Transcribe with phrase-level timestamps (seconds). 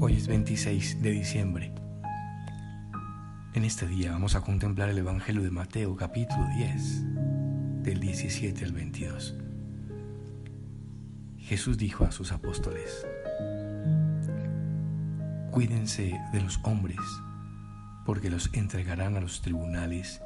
[0.00, 1.72] Hoy es 26 de diciembre.
[3.52, 8.72] En este día vamos a contemplar el Evangelio de Mateo capítulo 10, del 17 al
[8.72, 9.34] 22.
[11.38, 13.04] Jesús dijo a sus apóstoles,
[15.50, 17.00] Cuídense de los hombres,
[18.06, 20.22] porque los entregarán a los tribunales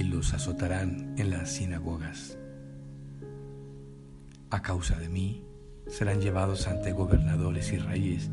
[0.00, 2.38] y los azotarán en las sinagogas.
[4.50, 5.44] A causa de mí
[5.86, 8.32] serán llevados ante gobernadores y reyes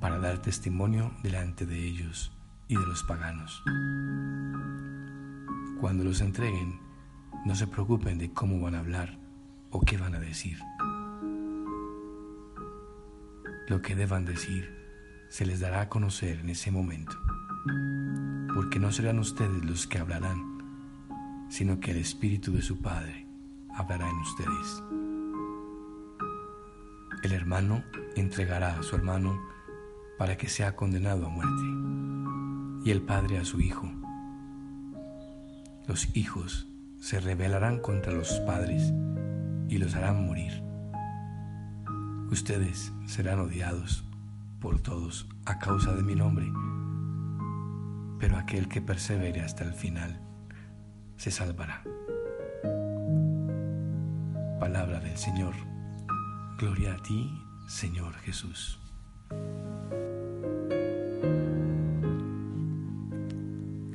[0.00, 2.32] para dar testimonio delante de ellos
[2.68, 3.62] y de los paganos.
[5.80, 6.80] Cuando los entreguen,
[7.44, 9.18] no se preocupen de cómo van a hablar
[9.70, 10.58] o qué van a decir.
[13.68, 14.76] Lo que deban decir
[15.28, 17.16] se les dará a conocer en ese momento,
[18.54, 20.58] porque no serán ustedes los que hablarán,
[21.48, 23.26] sino que el Espíritu de su Padre
[23.74, 24.82] hablará en ustedes.
[27.22, 27.84] El hermano
[28.16, 29.38] entregará a su hermano
[30.18, 33.88] para que sea condenado a muerte, y el padre a su hijo.
[35.86, 36.68] Los hijos
[37.00, 38.92] se rebelarán contra los padres
[39.68, 40.62] y los harán morir.
[42.30, 44.04] Ustedes serán odiados
[44.60, 46.52] por todos a causa de mi nombre,
[48.18, 50.20] pero aquel que persevere hasta el final
[51.16, 51.82] se salvará.
[54.58, 55.54] Palabra del Señor.
[56.58, 57.30] Gloria a ti,
[57.68, 58.80] Señor Jesús.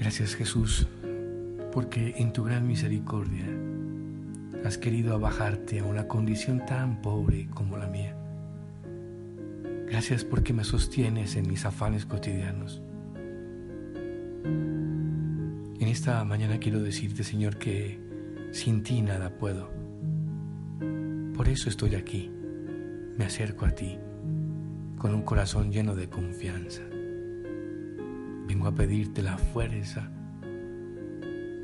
[0.04, 0.86] Gracias Jesús,
[1.72, 3.46] porque en tu gran misericordia
[4.66, 8.14] has querido abajarte a una condición tan pobre como la mía.
[9.88, 12.82] Gracias porque me sostienes en mis afanes cotidianos.
[14.44, 17.98] En esta mañana quiero decirte, Señor, que
[18.52, 19.72] sin ti nada puedo.
[21.34, 22.30] Por eso estoy aquí.
[23.18, 23.98] Me acerco a ti
[24.98, 26.82] con un corazón lleno de confianza.
[28.48, 30.10] Vengo a pedirte la fuerza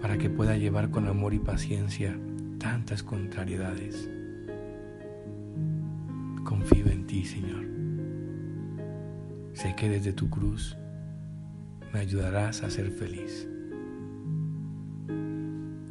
[0.01, 2.17] para que pueda llevar con amor y paciencia
[2.57, 4.09] tantas contrariedades.
[6.44, 7.66] Confío en ti, Señor.
[9.53, 10.78] Sé que desde tu cruz
[11.94, 13.47] me ayudarás a ser feliz.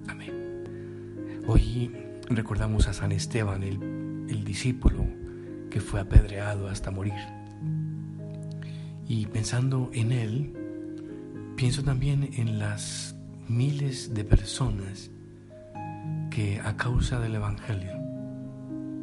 [0.08, 0.32] Amén.
[1.46, 1.92] Hoy
[2.30, 5.04] recordamos a San Esteban, el, el discípulo
[5.70, 7.14] que fue apedreado hasta morir.
[9.06, 10.67] Y pensando en él,
[11.58, 13.16] pienso también en las
[13.48, 15.10] miles de personas
[16.30, 17.98] que a causa del Evangelio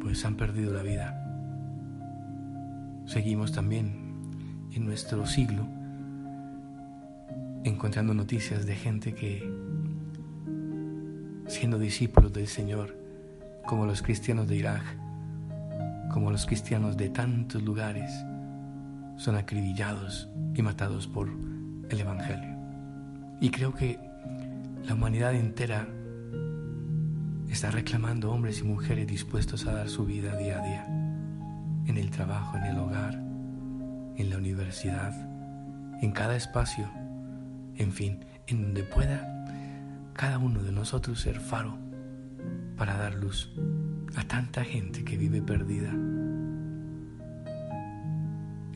[0.00, 1.22] pues han perdido la vida.
[3.04, 5.68] Seguimos también en nuestro siglo
[7.64, 9.46] encontrando noticias de gente que
[11.48, 12.96] siendo discípulos del Señor,
[13.66, 14.96] como los cristianos de Irak,
[16.10, 18.10] como los cristianos de tantos lugares,
[19.18, 21.28] son acribillados y matados por
[21.90, 22.56] el Evangelio.
[23.40, 23.98] Y creo que
[24.84, 25.86] la humanidad entera
[27.50, 30.86] está reclamando hombres y mujeres dispuestos a dar su vida día a día,
[31.86, 35.14] en el trabajo, en el hogar, en la universidad,
[36.02, 36.88] en cada espacio,
[37.76, 39.32] en fin, en donde pueda
[40.12, 41.76] cada uno de nosotros ser faro
[42.76, 43.52] para dar luz
[44.16, 45.90] a tanta gente que vive perdida.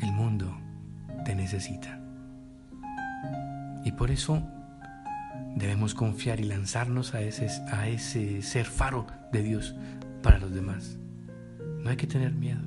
[0.00, 0.54] El mundo
[1.24, 2.00] te necesita.
[3.90, 4.40] Y por eso
[5.56, 9.74] debemos confiar y lanzarnos a ese, a ese ser faro de Dios
[10.22, 10.96] para los demás.
[11.82, 12.60] No hay que tener miedo,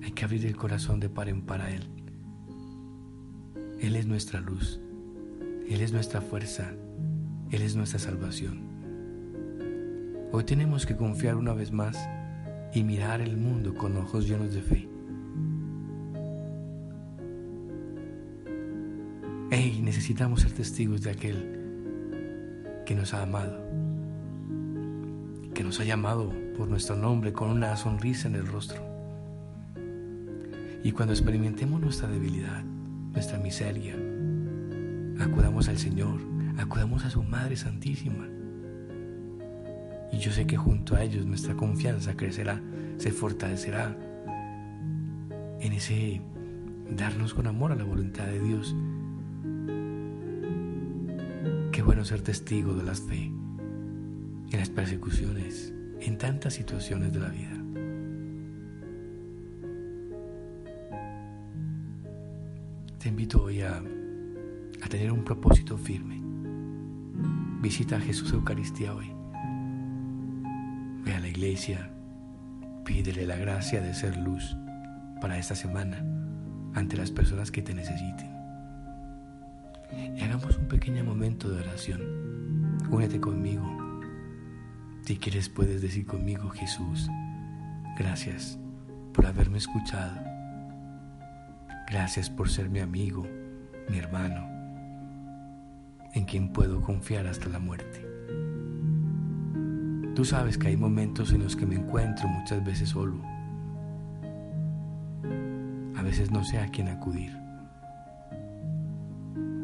[0.00, 1.88] hay que abrir el corazón de par en para Él.
[3.80, 4.78] Él es nuestra luz,
[5.68, 6.70] Él es nuestra fuerza,
[7.50, 8.60] Él es nuestra salvación.
[10.30, 11.98] Hoy tenemos que confiar una vez más
[12.72, 14.88] y mirar el mundo con ojos llenos de fe.
[19.88, 23.58] Necesitamos ser testigos de aquel que nos ha amado,
[25.54, 28.82] que nos ha llamado por nuestro nombre con una sonrisa en el rostro.
[30.84, 32.62] Y cuando experimentemos nuestra debilidad,
[33.14, 33.96] nuestra miseria,
[35.20, 36.20] acudamos al Señor,
[36.58, 38.28] acudamos a su Madre Santísima.
[40.12, 42.60] Y yo sé que junto a ellos nuestra confianza crecerá,
[42.98, 43.96] se fortalecerá
[45.60, 46.20] en ese
[46.90, 48.76] darnos con amor a la voluntad de Dios
[51.88, 53.32] bueno ser testigo de las fe
[54.50, 57.54] en las persecuciones, en tantas situaciones de la vida.
[62.98, 63.82] Te invito hoy a,
[64.82, 66.20] a tener un propósito firme.
[67.62, 69.10] Visita a Jesús Eucaristía hoy.
[71.06, 71.90] Ve a la iglesia,
[72.84, 74.54] pídele la gracia de ser luz,
[75.22, 76.04] para esta semana
[76.74, 78.27] ante las personas que te necesiten.
[79.92, 82.78] Y hagamos un pequeño momento de oración.
[82.90, 83.66] Únete conmigo.
[85.02, 87.08] Si quieres puedes decir conmigo, Jesús,
[87.98, 88.58] gracias
[89.14, 90.20] por haberme escuchado.
[91.90, 93.26] Gracias por ser mi amigo,
[93.88, 94.46] mi hermano,
[96.12, 98.06] en quien puedo confiar hasta la muerte.
[100.14, 103.22] Tú sabes que hay momentos en los que me encuentro muchas veces solo.
[105.96, 107.47] A veces no sé a quién acudir.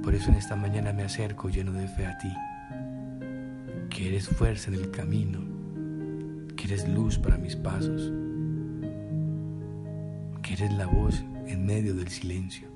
[0.04, 2.30] Por eso en esta mañana me acerco lleno de fe a ti,
[3.88, 5.40] que eres fuerza en el camino,
[6.54, 8.12] que eres luz para mis pasos,
[10.42, 12.68] que eres la voz en medio del silencio.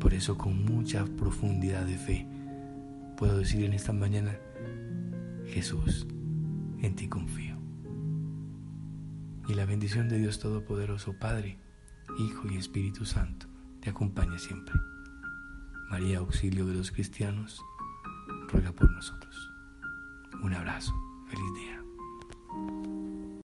[0.00, 2.26] Por eso con mucha profundidad de fe
[3.16, 4.36] puedo decir en esta mañana,
[5.46, 6.08] Jesús,
[6.80, 7.56] en ti confío.
[9.48, 11.60] Y la bendición de Dios Todopoderoso, Padre,
[12.18, 13.51] Hijo y Espíritu Santo,
[13.82, 14.80] te acompañe siempre.
[15.90, 17.60] María, auxilio de los cristianos,
[18.48, 19.50] ruega por nosotros.
[20.42, 20.94] Un abrazo.
[21.28, 23.01] Feliz día.